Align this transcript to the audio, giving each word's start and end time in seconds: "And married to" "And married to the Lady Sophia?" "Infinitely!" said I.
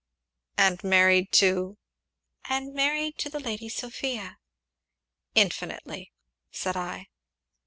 "And 0.57 0.83
married 0.83 1.31
to" 1.33 1.77
"And 2.49 2.73
married 2.73 3.19
to 3.19 3.29
the 3.29 3.39
Lady 3.39 3.69
Sophia?" 3.69 4.39
"Infinitely!" 5.35 6.11
said 6.49 6.75
I. 6.75 7.09